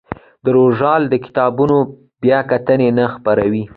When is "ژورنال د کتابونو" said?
0.77-1.77